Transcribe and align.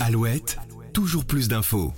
Alouette, 0.00 0.58
toujours 0.92 1.24
plus 1.24 1.46
d'infos. 1.46 1.92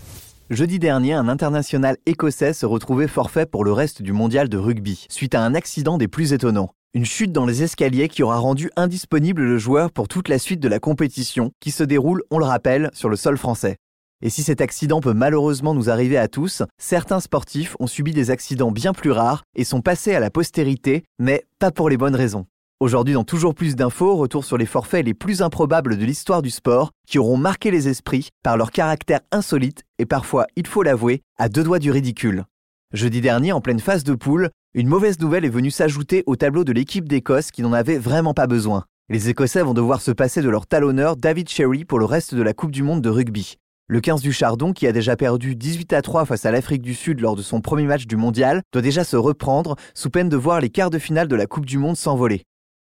Jeudi 0.50 0.78
dernier, 0.78 1.14
un 1.14 1.28
international 1.28 1.96
écossais 2.04 2.52
se 2.52 2.66
retrouvait 2.66 3.08
forfait 3.08 3.46
pour 3.46 3.64
le 3.64 3.72
reste 3.72 4.02
du 4.02 4.12
mondial 4.12 4.48
de 4.48 4.58
rugby, 4.58 5.06
suite 5.08 5.34
à 5.34 5.40
un 5.40 5.54
accident 5.54 5.96
des 5.96 6.06
plus 6.06 6.34
étonnants. 6.34 6.74
Une 6.92 7.06
chute 7.06 7.32
dans 7.32 7.46
les 7.46 7.62
escaliers 7.62 8.08
qui 8.08 8.22
aura 8.22 8.36
rendu 8.36 8.70
indisponible 8.76 9.42
le 9.42 9.58
joueur 9.58 9.90
pour 9.90 10.06
toute 10.06 10.28
la 10.28 10.38
suite 10.38 10.60
de 10.60 10.68
la 10.68 10.78
compétition, 10.78 11.50
qui 11.60 11.70
se 11.70 11.82
déroule, 11.82 12.22
on 12.30 12.38
le 12.38 12.44
rappelle, 12.44 12.90
sur 12.92 13.08
le 13.08 13.16
sol 13.16 13.38
français. 13.38 13.76
Et 14.22 14.30
si 14.30 14.42
cet 14.42 14.60
accident 14.60 15.00
peut 15.00 15.14
malheureusement 15.14 15.74
nous 15.74 15.90
arriver 15.90 16.18
à 16.18 16.28
tous, 16.28 16.62
certains 16.78 17.20
sportifs 17.20 17.74
ont 17.80 17.86
subi 17.86 18.12
des 18.12 18.30
accidents 18.30 18.70
bien 18.70 18.92
plus 18.92 19.10
rares 19.10 19.42
et 19.56 19.64
sont 19.64 19.80
passés 19.80 20.14
à 20.14 20.20
la 20.20 20.30
postérité, 20.30 21.04
mais 21.18 21.44
pas 21.58 21.70
pour 21.70 21.88
les 21.88 21.96
bonnes 21.96 22.14
raisons. 22.14 22.46
Aujourd'hui, 22.80 23.14
dans 23.14 23.24
toujours 23.24 23.54
plus 23.54 23.76
d'infos, 23.76 24.16
retour 24.16 24.44
sur 24.44 24.58
les 24.58 24.66
forfaits 24.66 25.06
les 25.06 25.14
plus 25.14 25.42
improbables 25.42 25.96
de 25.96 26.04
l'histoire 26.04 26.42
du 26.42 26.50
sport 26.50 26.90
qui 27.06 27.18
auront 27.18 27.36
marqué 27.36 27.70
les 27.70 27.88
esprits 27.88 28.28
par 28.42 28.56
leur 28.56 28.72
caractère 28.72 29.20
insolite 29.30 29.84
et 29.98 30.06
parfois, 30.06 30.46
il 30.56 30.66
faut 30.66 30.82
l'avouer, 30.82 31.22
à 31.38 31.48
deux 31.48 31.62
doigts 31.62 31.78
du 31.78 31.90
ridicule. 31.90 32.44
Jeudi 32.92 33.20
dernier, 33.20 33.52
en 33.52 33.60
pleine 33.60 33.80
phase 33.80 34.04
de 34.04 34.14
poule, 34.14 34.50
une 34.74 34.88
mauvaise 34.88 35.20
nouvelle 35.20 35.44
est 35.44 35.50
venue 35.50 35.70
s'ajouter 35.70 36.24
au 36.26 36.36
tableau 36.36 36.64
de 36.64 36.72
l'équipe 36.72 37.08
d'Écosse 37.08 37.52
qui 37.52 37.62
n'en 37.62 37.72
avait 37.72 37.96
vraiment 37.96 38.34
pas 38.34 38.48
besoin. 38.48 38.84
Les 39.08 39.30
Écossais 39.30 39.62
vont 39.62 39.72
devoir 39.72 40.02
se 40.02 40.10
passer 40.10 40.42
de 40.42 40.50
leur 40.50 40.66
talonneur 40.66 41.16
David 41.16 41.48
Sherry 41.48 41.84
pour 41.84 42.00
le 42.00 42.04
reste 42.04 42.34
de 42.34 42.42
la 42.42 42.54
Coupe 42.54 42.72
du 42.72 42.82
Monde 42.82 43.02
de 43.02 43.08
rugby. 43.08 43.56
Le 43.86 44.00
15 44.00 44.20
du 44.20 44.32
Chardon, 44.32 44.72
qui 44.72 44.86
a 44.86 44.92
déjà 44.92 45.16
perdu 45.16 45.56
18 45.56 45.92
à 45.92 46.02
3 46.02 46.26
face 46.26 46.44
à 46.44 46.50
l'Afrique 46.50 46.82
du 46.82 46.94
Sud 46.94 47.20
lors 47.20 47.36
de 47.36 47.42
son 47.42 47.60
premier 47.60 47.84
match 47.84 48.06
du 48.06 48.16
mondial, 48.16 48.62
doit 48.72 48.82
déjà 48.82 49.04
se 49.04 49.16
reprendre 49.16 49.76
sous 49.94 50.10
peine 50.10 50.28
de 50.28 50.36
voir 50.36 50.60
les 50.60 50.70
quarts 50.70 50.90
de 50.90 50.98
finale 50.98 51.28
de 51.28 51.36
la 51.36 51.46
Coupe 51.46 51.66
du 51.66 51.78
Monde 51.78 51.96
s'envoler. 51.96 52.44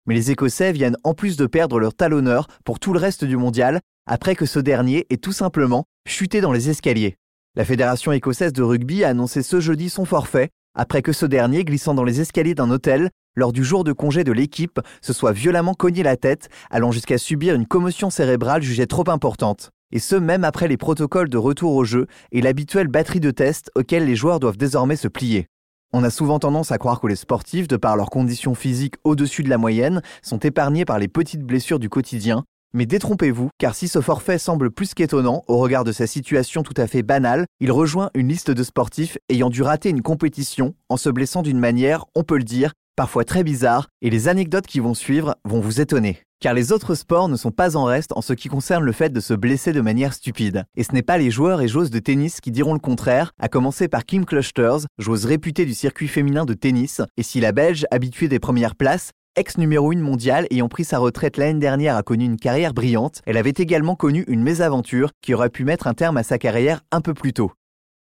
Mais 0.09 0.15
les 0.15 0.31
Écossais 0.31 0.73
viennent 0.73 0.97
en 1.05 1.13
plus 1.13 1.37
de 1.37 1.45
perdre 1.45 1.79
leur 1.79 1.93
talonneur 1.93 2.47
pour 2.65 2.81
tout 2.81 2.95
le 2.95 2.99
reste 2.99 3.27
du 3.27 3.37
mondial, 3.37 3.81
après 4.07 4.35
que 4.35 4.47
ce 4.47 4.59
dernier 4.59 5.07
ait 5.11 5.19
tout 5.19 5.33
simplement 5.33 5.85
chuté 6.09 6.41
dans 6.41 6.51
les 6.51 6.71
escaliers. 6.71 7.17
La 7.55 7.67
Fédération 7.67 8.13
écossaise 8.13 8.55
de 8.55 8.63
rugby 8.63 9.05
a 9.05 9.11
annoncé 9.11 9.43
ce 9.43 9.61
jeudi 9.61 9.91
son 9.91 10.07
forfait, 10.07 10.49
après 10.75 11.03
que 11.03 11.13
ce 11.13 11.27
dernier, 11.27 11.63
glissant 11.63 11.93
dans 11.93 12.05
les 12.05 12.23
escaliers 12.23 12.55
d'un 12.55 12.71
hôtel, 12.71 13.11
lors 13.37 13.53
du 13.53 13.63
jour 13.63 13.85
de 13.85 13.93
congé 13.93 14.25
de 14.25 14.33
l'équipe, 14.33 14.81
se 15.03 15.13
soit 15.13 15.33
violemment 15.33 15.75
cogné 15.75 16.03
la 16.03 16.17
tête, 16.17 16.49
allant 16.71 16.91
jusqu'à 16.91 17.19
subir 17.19 17.55
une 17.55 17.67
commotion 17.67 18.09
cérébrale 18.09 18.63
jugée 18.63 18.87
trop 18.87 19.11
importante. 19.11 19.71
Et 19.93 19.99
ce, 19.99 20.17
même 20.17 20.45
après 20.45 20.69
les 20.69 20.79
protocoles 20.79 21.29
de 21.29 21.37
retour 21.37 21.75
au 21.75 21.85
jeu 21.85 22.07
et 22.33 22.41
l'habituelle 22.41 22.89
batterie 22.89 23.21
de 23.21 23.31
tests 23.31 23.71
auxquels 23.75 24.07
les 24.07 24.17
joueurs 24.17 24.41
doivent 24.41 24.57
désormais 24.57 24.97
se 24.97 25.09
plier. 25.09 25.49
On 25.95 26.05
a 26.05 26.11
souvent 26.11 26.39
tendance 26.39 26.71
à 26.71 26.77
croire 26.77 27.01
que 27.01 27.07
les 27.07 27.17
sportifs, 27.17 27.67
de 27.67 27.79
par 27.79 27.97
leurs 27.97 28.11
conditions 28.11 28.55
physiques 28.55 28.97
au-dessus 29.05 29.43
de 29.43 29.49
la 29.49 29.57
moyenne, 29.57 30.03
sont 30.21 30.39
épargnés 30.39 30.85
par 30.85 30.99
les 30.99 31.09
petites 31.09 31.43
blessures 31.43 31.79
du 31.79 31.89
quotidien. 31.89 32.45
Mais 32.75 32.85
détrompez-vous, 32.85 33.49
car 33.57 33.75
si 33.75 33.89
ce 33.89 34.03
forfait 34.03 34.37
semble 34.37 34.71
plus 34.71 34.93
qu'étonnant 34.93 35.45
au 35.49 35.57
regard 35.57 35.85
de 35.85 35.93
sa 35.93 36.07
situation 36.07 36.63
tout 36.63 36.75
à 36.77 36.87
fait 36.87 37.03
banale, 37.03 37.47
il 37.61 37.73
rejoint 37.73 38.11
une 38.13 38.29
liste 38.29 38.51
de 38.51 38.63
sportifs 38.63 39.17
ayant 39.31 39.49
dû 39.49 39.63
rater 39.63 39.89
une 39.89 40.03
compétition 40.03 40.75
en 40.91 40.99
se 40.99 41.09
blessant 41.09 41.41
d'une 41.41 41.59
manière, 41.59 42.05
on 42.15 42.23
peut 42.23 42.37
le 42.37 42.45
dire, 42.45 42.75
parfois 42.99 43.25
très 43.25 43.45
bizarre, 43.45 43.87
et 44.03 44.11
les 44.11 44.27
anecdotes 44.27 44.67
qui 44.67 44.81
vont 44.81 44.93
suivre 44.93 45.37
vont 45.45 45.61
vous 45.61 45.81
étonner. 45.81 46.19
Car 46.41 46.53
les 46.53 46.73
autres 46.73 46.97
sports 46.97 47.29
ne 47.29 47.37
sont 47.37 47.53
pas 47.53 47.77
en 47.77 47.85
reste 47.85 48.11
en 48.17 48.23
ce 48.23 48.33
qui 48.33 48.49
concerne 48.49 48.83
le 48.83 48.91
fait 48.91 49.11
de 49.11 49.21
se 49.21 49.35
blesser 49.35 49.73
de 49.73 49.81
manière 49.81 50.13
stupide. 50.13 50.65
Et 50.77 50.83
ce 50.83 50.91
n'est 50.93 51.03
pas 51.03 51.17
les 51.17 51.31
joueurs 51.31 51.61
et 51.61 51.69
joueuses 51.69 51.93
de 51.93 52.01
tennis 52.01 52.41
qui 52.41 52.51
diront 52.51 52.73
le 52.73 52.81
contraire, 52.81 53.31
à 53.39 53.49
commencer 53.49 53.87
par 53.87 54.05
Kim 54.05 54.25
Clijsters, 54.25 54.81
joueuse 54.99 55.27
réputée 55.27 55.65
du 55.65 55.75
circuit 55.75 56.09
féminin 56.09 56.45
de 56.45 56.55
tennis, 56.55 57.01
et 57.17 57.23
si 57.23 57.39
la 57.39 57.53
Belge, 57.53 57.87
habituée 57.93 58.27
des 58.27 58.41
premières 58.41 58.75
places, 58.75 59.13
ex 59.37 59.59
numéro 59.59 59.93
1 59.93 59.99
mondiale 59.99 60.49
ayant 60.51 60.69
pris 60.69 60.83
sa 60.83 60.99
retraite 60.99 61.37
l'année 61.37 61.61
dernière 61.61 61.95
a 61.95 62.03
connu 62.03 62.25
une 62.25 62.37
carrière 62.37 62.75
brillante, 62.75 63.23
elle 63.27 63.37
avait 63.37 63.55
également 63.57 63.95
connu 63.95 64.25
une 64.27 64.43
mésaventure 64.43 65.11
qui 65.23 65.35
aurait 65.35 65.51
pu 65.51 65.65
mettre 65.65 65.87
un 65.87 65.95
terme 65.95 66.17
à 66.17 66.25
sa 66.25 66.39
carrière 66.39 66.81
un 66.91 67.01
peu 67.01 67.15
plus 67.15 67.33
tôt. 67.33 67.53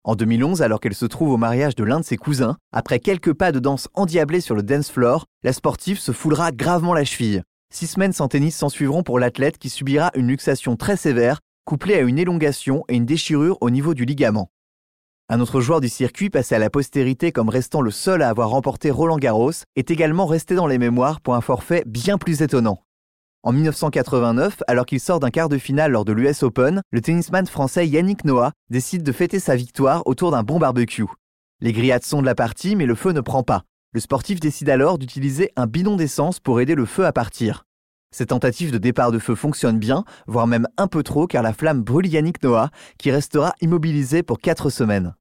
En 0.03 0.15
2011, 0.15 0.63
alors 0.63 0.81
qu'elle 0.81 0.95
se 0.95 1.05
trouve 1.05 1.31
au 1.31 1.37
mariage 1.37 1.75
de 1.75 1.85
l'un 1.85 2.01
de 2.01 2.05
ses 2.05 2.17
cousins, 2.17 2.57
après 2.73 3.01
quelques 3.01 3.35
pas 3.35 3.53
de 3.53 3.59
danse 3.59 3.89
endiablés 3.93 4.41
sur 4.41 4.55
le 4.55 4.63
dance 4.63 4.91
floor, 4.91 5.27
la 5.43 5.53
sportive 5.53 5.99
se 5.99 6.13
foulera 6.13 6.53
gravement 6.53 6.95
la 6.95 7.05
cheville. 7.05 7.43
Six 7.71 7.89
semaines 7.89 8.15
sans 8.15 8.29
tennis 8.29 8.57
s'en 8.57 8.71
suivront 8.71 9.03
pour 9.03 9.19
l'athlète 9.19 9.59
qui 9.59 9.69
subira 9.69 10.11
une 10.15 10.29
luxation 10.29 10.77
très 10.77 10.97
sévère, 10.97 11.41
couplée 11.67 11.97
à 11.97 12.01
une 12.01 12.19
élongation 12.19 12.83
et 12.89 12.97
une 12.97 13.05
déchirure 13.05 13.59
au 13.61 13.69
niveau 13.69 13.93
du 13.93 14.07
ligament. 14.07 14.51
Un 15.29 15.39
autre 15.39 15.61
joueur 15.61 15.83
du 15.83 15.91
circuit, 15.91 16.31
passé 16.31 16.55
à 16.55 16.59
la 16.59 16.71
postérité 16.71 17.31
comme 17.31 17.51
restant 17.51 17.83
le 17.83 17.91
seul 17.91 18.23
à 18.23 18.31
avoir 18.31 18.49
remporté 18.49 18.91
Roland 18.91 19.19
Garros, 19.19 19.53
est 19.77 19.91
également 19.91 20.25
resté 20.25 20.55
dans 20.55 20.67
les 20.67 20.79
mémoires 20.79 21.21
pour 21.21 21.35
un 21.35 21.43
forfait 21.43 21.85
bien 21.87 22.17
plus 22.17 22.41
étonnant. 22.41 22.79
En 23.43 23.53
1989, 23.53 24.63
alors 24.67 24.85
qu'il 24.85 25.01
sort 25.01 25.19
d'un 25.19 25.31
quart 25.31 25.49
de 25.49 25.57
finale 25.57 25.93
lors 25.93 26.05
de 26.05 26.13
l'US 26.13 26.43
Open, 26.43 26.83
le 26.91 27.01
tennisman 27.01 27.47
français 27.47 27.89
Yannick 27.89 28.27
Noah 28.27 28.53
décide 28.69 29.03
de 29.03 29.13
fêter 29.13 29.41
sa 29.41 29.57
victoire 29.57 30.03
autour 30.05 30.31
d'un 30.31 30.43
bon 30.43 30.59
barbecue. 30.59 31.07
Les 31.63 31.73
grillades 31.73 32.05
sont 32.05 32.21
de 32.21 32.27
la 32.27 32.35
partie, 32.35 32.77
mais 32.77 32.85
le 32.85 32.95
feu 32.95 33.13
ne 33.13 33.23
prend 33.23 33.43
pas. 33.43 33.63
Le 33.95 34.01
sportif 34.01 34.41
décide 34.41 34.69
alors 34.69 34.99
d'utiliser 34.99 35.53
un 35.57 35.67
bidon 35.67 35.97
d'essence 35.97 36.39
pour 36.39 36.61
aider 36.61 36.75
le 36.75 36.85
feu 36.85 37.07
à 37.07 37.15
partir. 37.15 37.65
Cette 38.15 38.29
tentative 38.29 38.73
de 38.73 38.79
départ 38.79 39.11
de 39.11 39.19
feu 39.19 39.35
fonctionne 39.35 39.79
bien, 39.79 40.05
voire 40.27 40.47
même 40.47 40.69
un 40.77 40.87
peu 40.87 41.03
trop, 41.03 41.27
car 41.27 41.43
la 41.43 41.55
flamme 41.55 41.83
brûle 41.83 42.09
Yannick 42.09 42.43
Noah, 42.43 42.69
qui 42.99 43.11
restera 43.11 43.55
immobilisé 43.63 44.23
pour 44.23 44.39
4 44.39 44.69
semaines. 44.69 45.15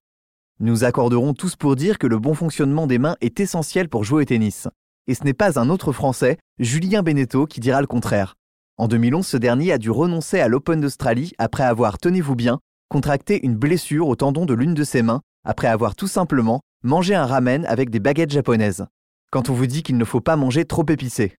Nous 0.59 0.83
accorderons 0.83 1.33
tous 1.33 1.55
pour 1.55 1.77
dire 1.77 1.97
que 1.97 2.07
le 2.07 2.19
bon 2.19 2.33
fonctionnement 2.33 2.85
des 2.85 2.97
mains 2.97 3.15
est 3.21 3.39
essentiel 3.39 3.87
pour 3.87 4.03
jouer 4.03 4.23
au 4.23 4.25
tennis 4.25 4.67
et 5.09 5.15
ce 5.15 5.23
n'est 5.23 5.33
pas 5.33 5.59
un 5.59 5.69
autre 5.71 5.91
Français, 5.91 6.37
Julien 6.59 7.01
Beneteau, 7.01 7.47
qui 7.47 7.59
dira 7.59 7.81
le 7.81 7.87
contraire. 7.87 8.35
En 8.77 8.87
2011, 8.87 9.25
ce 9.25 9.37
dernier 9.37 9.71
a 9.71 9.79
dû 9.79 9.89
renoncer 9.89 10.39
à 10.39 10.47
l'Open 10.47 10.79
d'Australie 10.79 11.33
après 11.39 11.63
avoir, 11.63 11.97
tenez-vous 11.97 12.35
bien, 12.35 12.59
contracté 12.89 13.43
une 13.43 13.55
blessure 13.55 14.07
au 14.07 14.15
tendon 14.15 14.45
de 14.45 14.53
l'une 14.53 14.75
de 14.75 14.83
ses 14.83 15.01
mains, 15.01 15.21
après 15.43 15.67
avoir 15.67 15.95
tout 15.95 16.07
simplement 16.07 16.61
mangé 16.83 17.15
un 17.15 17.25
ramen 17.25 17.65
avec 17.65 17.89
des 17.89 17.99
baguettes 17.99 18.29
japonaises. 18.29 18.85
Quand 19.31 19.49
on 19.49 19.53
vous 19.53 19.65
dit 19.65 19.81
qu'il 19.81 19.97
ne 19.97 20.05
faut 20.05 20.21
pas 20.21 20.35
manger 20.35 20.63
trop 20.63 20.85
épicé. 20.87 21.33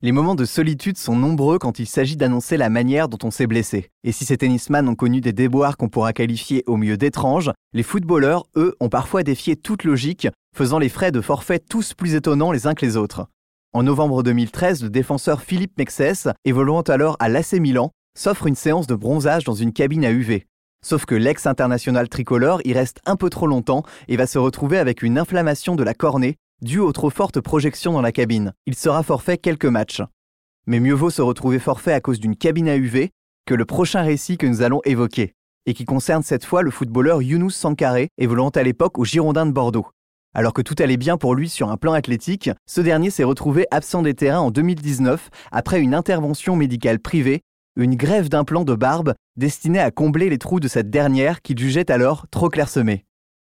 Les 0.00 0.12
moments 0.12 0.36
de 0.36 0.44
solitude 0.44 0.96
sont 0.96 1.16
nombreux 1.16 1.58
quand 1.58 1.80
il 1.80 1.86
s'agit 1.86 2.16
d'annoncer 2.16 2.56
la 2.56 2.70
manière 2.70 3.08
dont 3.08 3.18
on 3.24 3.32
s'est 3.32 3.48
blessé. 3.48 3.90
Et 4.04 4.12
si 4.12 4.24
ces 4.24 4.36
tennisman 4.36 4.88
ont 4.88 4.94
connu 4.94 5.20
des 5.20 5.32
déboires 5.32 5.76
qu'on 5.76 5.88
pourra 5.88 6.12
qualifier 6.12 6.62
au 6.68 6.76
mieux 6.76 6.96
d'étranges, 6.96 7.50
les 7.72 7.82
footballeurs, 7.82 8.46
eux, 8.54 8.76
ont 8.78 8.88
parfois 8.88 9.24
défié 9.24 9.56
toute 9.56 9.82
logique, 9.82 10.28
faisant 10.58 10.80
les 10.80 10.88
frais 10.88 11.12
de 11.12 11.20
forfait 11.20 11.60
tous 11.60 11.94
plus 11.94 12.16
étonnants 12.16 12.50
les 12.50 12.66
uns 12.66 12.74
que 12.74 12.84
les 12.84 12.96
autres. 12.96 13.28
En 13.72 13.84
novembre 13.84 14.24
2013, 14.24 14.82
le 14.82 14.90
défenseur 14.90 15.40
Philippe 15.40 15.78
Mexès, 15.78 16.26
évoluant 16.44 16.80
alors 16.80 17.16
à 17.20 17.28
l'AC 17.28 17.52
Milan, 17.52 17.92
s'offre 18.18 18.48
une 18.48 18.56
séance 18.56 18.88
de 18.88 18.96
bronzage 18.96 19.44
dans 19.44 19.54
une 19.54 19.72
cabine 19.72 20.04
à 20.04 20.10
UV. 20.10 20.48
Sauf 20.84 21.04
que 21.04 21.14
l'ex-international 21.14 22.08
tricolore 22.08 22.60
y 22.64 22.72
reste 22.72 22.98
un 23.06 23.14
peu 23.14 23.30
trop 23.30 23.46
longtemps 23.46 23.84
et 24.08 24.16
va 24.16 24.26
se 24.26 24.36
retrouver 24.36 24.78
avec 24.78 25.02
une 25.02 25.16
inflammation 25.16 25.76
de 25.76 25.84
la 25.84 25.94
cornée 25.94 26.34
dû 26.60 26.80
aux 26.80 26.90
trop 26.90 27.10
fortes 27.10 27.40
projections 27.40 27.92
dans 27.92 28.02
la 28.02 28.10
cabine. 28.10 28.52
Il 28.66 28.74
sera 28.74 29.04
forfait 29.04 29.38
quelques 29.38 29.64
matchs. 29.64 30.02
Mais 30.66 30.80
mieux 30.80 30.92
vaut 30.92 31.10
se 31.10 31.22
retrouver 31.22 31.60
forfait 31.60 31.92
à 31.92 32.00
cause 32.00 32.18
d'une 32.18 32.34
cabine 32.34 32.68
à 32.68 32.76
UV 32.76 33.10
que 33.46 33.54
le 33.54 33.64
prochain 33.64 34.02
récit 34.02 34.38
que 34.38 34.46
nous 34.48 34.62
allons 34.62 34.80
évoquer, 34.84 35.34
et 35.66 35.74
qui 35.74 35.84
concerne 35.84 36.24
cette 36.24 36.44
fois 36.44 36.62
le 36.62 36.72
footballeur 36.72 37.22
Younous 37.22 37.50
Sankaré, 37.50 38.08
évoluant 38.18 38.48
à 38.48 38.64
l'époque 38.64 38.98
au 38.98 39.04
Girondin 39.04 39.46
de 39.46 39.52
Bordeaux. 39.52 39.86
Alors 40.34 40.52
que 40.52 40.62
tout 40.62 40.74
allait 40.78 40.96
bien 40.96 41.16
pour 41.16 41.34
lui 41.34 41.48
sur 41.48 41.70
un 41.70 41.76
plan 41.76 41.94
athlétique, 41.94 42.50
ce 42.66 42.80
dernier 42.80 43.10
s'est 43.10 43.24
retrouvé 43.24 43.66
absent 43.70 44.02
des 44.02 44.14
terrains 44.14 44.40
en 44.40 44.50
2019 44.50 45.30
après 45.50 45.80
une 45.80 45.94
intervention 45.94 46.54
médicale 46.54 46.98
privée, 46.98 47.40
une 47.76 47.96
grève 47.96 48.28
d'implant 48.28 48.64
de 48.64 48.74
barbe 48.74 49.14
destinée 49.36 49.78
à 49.78 49.90
combler 49.90 50.28
les 50.28 50.38
trous 50.38 50.60
de 50.60 50.68
cette 50.68 50.90
dernière 50.90 51.42
qu'il 51.42 51.58
jugeait 51.58 51.90
alors 51.90 52.26
trop 52.30 52.48
clairsemés. 52.48 53.04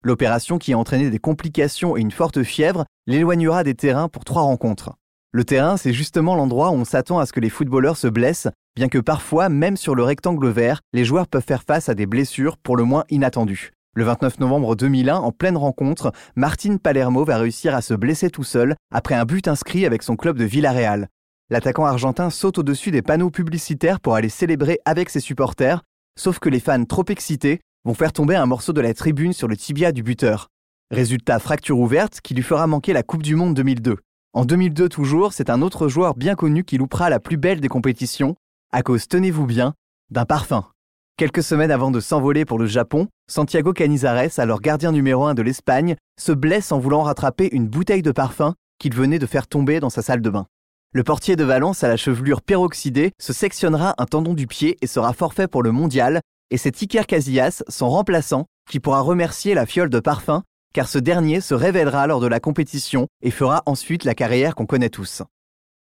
L'opération 0.04 0.58
qui 0.58 0.74
a 0.74 0.78
entraîné 0.78 1.10
des 1.10 1.20
complications 1.20 1.98
et 1.98 2.02
une 2.02 2.12
forte 2.12 2.44
fièvre 2.44 2.86
l'éloignera 3.08 3.64
des 3.64 3.76
terrains 3.76 4.10
pour 4.10 4.26
trois 4.26 4.44
rencontres. 4.44 4.94
Le 5.32 5.44
terrain, 5.44 5.78
c'est 5.78 5.94
justement 5.94 6.36
l'endroit 6.36 6.70
où 6.70 6.76
on 6.76 6.86
s'attend 6.86 7.20
à 7.20 7.26
ce 7.26 7.34
que 7.34 7.40
les 7.40 7.50
footballeurs 7.50 7.98
se 7.98 8.08
blessent, 8.08 8.48
bien 8.76 8.88
que 8.88 9.00
parfois, 9.00 9.50
même 9.50 9.78
sur 9.78 9.96
le 9.96 10.04
rectangle 10.04 10.50
vert, 10.50 10.82
les 10.94 11.06
joueurs 11.06 11.28
peuvent 11.28 11.44
faire 11.44 11.64
face 11.64 11.90
à 11.90 11.96
des 11.96 12.06
blessures 12.06 12.58
pour 12.58 12.78
le 12.78 12.84
moins 12.84 13.04
inattendues. 13.10 13.72
Le 13.98 14.04
29 14.04 14.42
novembre 14.42 14.76
2001, 14.76 15.16
en 15.16 15.32
pleine 15.32 15.56
rencontre, 15.56 16.12
Martin 16.36 16.76
Palermo 16.76 17.24
va 17.24 17.38
réussir 17.38 17.74
à 17.74 17.82
se 17.82 17.94
blesser 17.94 18.30
tout 18.30 18.44
seul 18.44 18.76
après 18.94 19.16
un 19.16 19.24
but 19.24 19.48
inscrit 19.48 19.86
avec 19.86 20.04
son 20.04 20.18
club 20.18 20.38
de 20.38 20.44
Villarreal. 20.44 21.08
L'attaquant 21.50 21.86
argentin 21.86 22.30
saute 22.30 22.58
au-dessus 22.58 22.92
des 22.92 23.02
panneaux 23.02 23.30
publicitaires 23.30 24.02
pour 24.02 24.16
aller 24.16 24.28
célébrer 24.28 24.80
avec 24.84 25.10
ses 25.10 25.22
supporters, 25.22 25.82
sauf 26.20 26.40
que 26.40 26.50
les 26.50 26.60
fans 26.60 26.84
trop 26.84 27.06
excités 27.08 27.62
vont 27.86 27.94
faire 27.94 28.12
tomber 28.12 28.36
un 28.36 28.46
morceau 28.46 28.74
de 28.74 28.82
la 28.82 28.94
tribune 28.94 29.32
sur 29.32 29.48
le 29.48 29.56
tibia 29.56 29.94
du 29.94 30.04
buteur. 30.04 30.50
Résultat, 30.92 31.40
fracture 31.40 31.80
ouverte 31.80 32.20
qui 32.20 32.34
lui 32.34 32.44
fera 32.44 32.68
manquer 32.68 32.92
la 32.92 33.04
Coupe 33.04 33.24
du 33.24 33.36
Monde 33.36 33.54
2002. 33.54 33.96
En 34.34 34.44
2002 34.44 34.90
toujours, 34.90 35.32
c'est 35.32 35.50
un 35.50 35.62
autre 35.62 35.88
joueur 35.88 36.16
bien 36.16 36.36
connu 36.36 36.66
qui 36.66 36.78
loupera 36.78 37.10
la 37.10 37.22
plus 37.22 37.38
belle 37.38 37.62
des 37.62 37.70
compétitions, 37.70 38.36
à 38.74 38.84
cause, 38.84 39.08
tenez-vous 39.08 39.46
bien, 39.46 39.74
d'un 40.12 40.26
parfum. 40.26 40.66
Quelques 41.18 41.44
semaines 41.44 41.72
avant 41.72 41.92
de 41.92 42.02
s'envoler 42.02 42.44
pour 42.44 42.60
le 42.60 42.66
Japon, 42.66 43.08
Santiago 43.32 43.72
Canizares, 43.72 44.38
alors 44.38 44.60
gardien 44.60 44.92
numéro 44.92 45.24
1 45.24 45.34
de 45.34 45.42
l'Espagne, 45.42 45.96
se 46.20 46.34
blesse 46.34 46.74
en 46.74 46.80
voulant 46.80 47.04
rattraper 47.04 47.48
une 47.54 47.70
bouteille 47.70 48.02
de 48.02 48.12
parfum 48.12 48.54
qu'il 48.80 48.94
venait 48.94 49.18
de 49.18 49.26
faire 49.26 49.48
tomber 49.48 49.80
dans 49.80 49.90
sa 49.90 50.02
salle 50.02 50.20
de 50.20 50.30
bain. 50.30 50.46
Le 50.92 51.06
portier 51.06 51.38
de 51.38 51.46
Valence 51.46 51.86
à 51.86 51.88
la 51.88 51.96
chevelure 51.96 52.42
peroxydée 52.42 53.14
se 53.18 53.32
sectionnera 53.32 53.96
un 53.98 54.06
tendon 54.08 54.34
du 54.34 54.46
pied 54.46 54.78
et 54.82 54.88
sera 54.88 55.14
forfait 55.14 55.48
pour 55.48 55.64
le 55.64 55.72
mondial, 55.72 56.20
et 56.52 56.58
c'est 56.58 56.82
Iker 56.82 57.08
Casillas, 57.08 57.64
son 57.70 57.90
remplaçant, 57.90 58.48
qui 58.70 58.82
pourra 58.82 59.00
remercier 59.00 59.54
la 59.54 59.66
fiole 59.66 59.90
de 59.90 60.02
parfum, 60.02 60.44
car 60.74 60.90
ce 60.90 61.00
dernier 61.00 61.40
se 61.40 61.54
révélera 61.54 62.08
lors 62.08 62.20
de 62.20 62.28
la 62.28 62.42
compétition 62.42 63.08
et 63.22 63.32
fera 63.32 63.64
ensuite 63.68 64.04
la 64.04 64.16
carrière 64.16 64.54
qu'on 64.54 64.66
connaît 64.66 64.90
tous. 64.90 65.24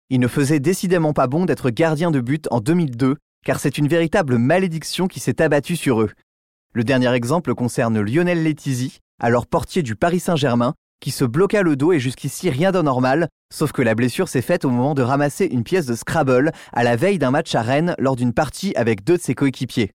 Il 0.09 0.21
ne 0.21 0.29
faisait 0.29 0.61
décidément 0.61 1.11
pas 1.11 1.27
bon 1.27 1.43
d'être 1.43 1.71
gardien 1.71 2.09
de 2.09 2.21
but 2.21 2.47
en 2.51 2.61
2002, 2.61 3.17
car 3.45 3.59
c'est 3.59 3.77
une 3.77 3.87
véritable 3.87 4.37
malédiction 4.37 5.07
qui 5.07 5.19
s'est 5.19 5.41
abattue 5.41 5.75
sur 5.75 6.01
eux. 6.01 6.11
Le 6.73 6.83
dernier 6.83 7.11
exemple 7.13 7.55
concerne 7.55 7.99
Lionel 7.99 8.43
Letizy, 8.43 8.99
alors 9.19 9.47
portier 9.47 9.81
du 9.81 9.95
Paris 9.95 10.19
Saint-Germain, 10.19 10.75
qui 10.99 11.11
se 11.11 11.25
bloqua 11.25 11.61
le 11.61 11.75
dos 11.75 11.93
et 11.93 11.99
jusqu'ici 11.99 12.49
rien 12.49 12.71
d'anormal, 12.71 13.29
sauf 13.53 13.71
que 13.71 13.81
la 13.81 13.95
blessure 13.95 14.27
s'est 14.27 14.41
faite 14.41 14.65
au 14.65 14.69
moment 14.69 14.93
de 14.93 15.01
ramasser 15.01 15.45
une 15.45 15.63
pièce 15.63 15.85
de 15.85 15.95
Scrabble 15.95 16.51
à 16.73 16.83
la 16.83 16.95
veille 16.95 17.19
d'un 17.19 17.31
match 17.31 17.55
à 17.55 17.61
Rennes 17.61 17.95
lors 17.99 18.15
d'une 18.15 18.33
partie 18.33 18.73
avec 18.75 19.03
deux 19.03 19.17
de 19.17 19.21
ses 19.21 19.35
coéquipiers. 19.35 19.91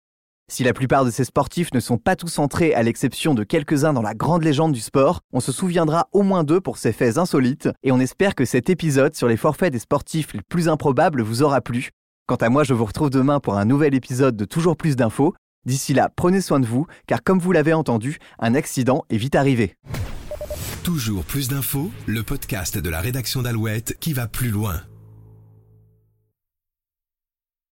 Si 0.50 0.64
la 0.64 0.72
plupart 0.72 1.04
de 1.04 1.10
ces 1.10 1.24
sportifs 1.24 1.72
ne 1.72 1.80
sont 1.80 1.96
pas 1.96 2.16
tous 2.16 2.40
entrés 2.40 2.74
à 2.74 2.82
l'exception 2.82 3.34
de 3.34 3.44
quelques-uns 3.44 3.92
dans 3.92 4.02
la 4.02 4.14
grande 4.14 4.42
légende 4.42 4.72
du 4.72 4.80
sport, 4.80 5.20
on 5.32 5.38
se 5.38 5.52
souviendra 5.52 6.08
au 6.12 6.22
moins 6.24 6.42
d'eux 6.42 6.60
pour 6.60 6.76
ces 6.76 6.92
faits 6.92 7.18
insolites 7.18 7.68
et 7.84 7.92
on 7.92 8.00
espère 8.00 8.34
que 8.34 8.44
cet 8.44 8.68
épisode 8.68 9.14
sur 9.14 9.28
les 9.28 9.36
forfaits 9.36 9.72
des 9.72 9.78
sportifs 9.78 10.34
les 10.34 10.42
plus 10.48 10.68
improbables 10.68 11.22
vous 11.22 11.42
aura 11.42 11.60
plu. 11.60 11.90
Quant 12.30 12.36
à 12.36 12.48
moi, 12.48 12.62
je 12.62 12.74
vous 12.74 12.84
retrouve 12.84 13.10
demain 13.10 13.40
pour 13.40 13.58
un 13.58 13.64
nouvel 13.64 13.92
épisode 13.92 14.36
de 14.36 14.44
Toujours 14.44 14.76
plus 14.76 14.94
d'infos. 14.94 15.34
D'ici 15.66 15.94
là, 15.94 16.08
prenez 16.14 16.40
soin 16.40 16.60
de 16.60 16.64
vous, 16.64 16.86
car 17.08 17.24
comme 17.24 17.40
vous 17.40 17.50
l'avez 17.50 17.72
entendu, 17.72 18.18
un 18.38 18.54
accident 18.54 19.04
est 19.10 19.16
vite 19.16 19.34
arrivé. 19.34 19.74
Toujours 20.84 21.24
plus 21.24 21.48
d'infos, 21.48 21.90
le 22.06 22.22
podcast 22.22 22.78
de 22.78 22.88
la 22.88 23.00
rédaction 23.00 23.42
d'Alouette 23.42 23.96
qui 23.98 24.12
va 24.12 24.28
plus 24.28 24.50
loin. 24.50 24.80